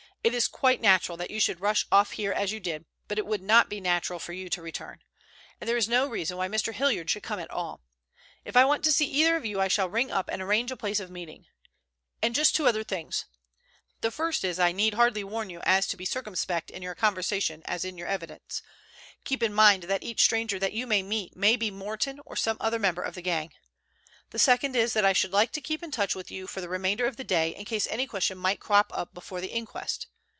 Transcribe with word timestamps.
It 0.23 0.35
is 0.35 0.47
quite 0.47 0.81
natural 0.81 1.17
that 1.17 1.31
you 1.31 1.39
should 1.39 1.61
rush 1.61 1.87
off 1.91 2.11
here 2.11 2.31
as 2.31 2.51
you 2.51 2.59
did, 2.59 2.85
but 3.07 3.17
it 3.17 3.25
would 3.25 3.41
not 3.41 3.69
be 3.69 3.81
natural 3.81 4.19
for 4.19 4.33
you 4.33 4.49
to 4.49 4.61
return. 4.61 5.01
And 5.59 5.67
there 5.67 5.77
is 5.77 5.89
no 5.89 6.05
reason 6.05 6.37
why 6.37 6.47
Mr. 6.47 6.71
Hilliard 6.73 7.09
should 7.09 7.23
come 7.23 7.39
at 7.39 7.49
all. 7.49 7.81
If 8.45 8.55
I 8.55 8.63
want 8.63 8.83
to 8.83 8.91
see 8.91 9.07
either 9.07 9.35
of 9.35 9.47
you 9.47 9.59
I 9.59 9.67
shall 9.67 9.89
ring 9.89 10.11
up 10.11 10.29
and 10.31 10.39
arrange 10.39 10.69
a 10.71 10.77
place 10.77 10.99
of 10.99 11.09
meeting. 11.09 11.47
And 12.21 12.35
just 12.35 12.55
two 12.55 12.67
other 12.67 12.83
things. 12.83 13.25
The 14.01 14.11
first 14.11 14.43
is 14.43 14.57
that 14.57 14.67
I 14.67 14.71
need 14.73 14.93
hardly 14.93 15.23
warn 15.23 15.49
you 15.49 15.59
to 15.59 15.97
be 15.97 16.03
as 16.03 16.09
circumspect 16.11 16.69
in 16.69 16.83
your 16.83 16.93
conversation 16.93 17.63
as 17.65 17.83
in 17.83 17.97
your 17.97 18.07
evidence. 18.07 18.61
Keep 19.23 19.41
in 19.41 19.55
mind 19.55 19.83
that 19.85 20.03
each 20.03 20.21
stranger 20.21 20.59
that 20.59 20.73
you 20.73 20.85
may 20.85 21.01
meet 21.01 21.35
may 21.35 21.55
be 21.55 21.71
Morton 21.71 22.19
or 22.27 22.35
some 22.35 22.57
other 22.59 22.77
member 22.77 23.01
of 23.01 23.15
the 23.15 23.23
gang. 23.23 23.55
The 24.29 24.39
second 24.39 24.77
is 24.77 24.93
that 24.93 25.03
I 25.03 25.11
should 25.11 25.33
like 25.33 25.51
to 25.53 25.59
keep 25.61 25.83
in 25.83 25.91
touch 25.91 26.15
with 26.15 26.31
you 26.31 26.47
for 26.47 26.61
the 26.61 26.69
remainder 26.69 27.05
of 27.05 27.17
the 27.17 27.23
day 27.25 27.53
in 27.53 27.65
case 27.65 27.85
any 27.87 28.07
question 28.07 28.37
might 28.37 28.61
crop 28.61 28.89
up 28.95 29.13
before 29.13 29.41
the 29.41 29.51
inquest. 29.51 30.07